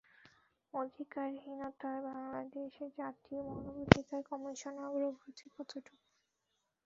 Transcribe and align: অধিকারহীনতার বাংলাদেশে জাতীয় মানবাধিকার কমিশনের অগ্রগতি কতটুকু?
অধিকারহীনতার 0.73 1.97
বাংলাদেশে 2.07 2.85
জাতীয় 2.99 3.39
মানবাধিকার 3.49 4.21
কমিশনের 4.29 4.83
অগ্রগতি 4.87 5.45
কতটুকু? 5.55 5.93